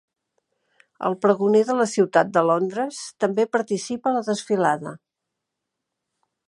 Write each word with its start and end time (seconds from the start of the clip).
El 1.09 1.17
pregoner 1.25 1.61
de 1.67 1.75
la 1.81 1.87
ciutat 1.91 2.31
de 2.39 2.43
Londres 2.51 3.03
també 3.25 3.47
participa 3.59 4.13
a 4.13 4.17
la 4.19 4.27
desfilada. 4.31 4.97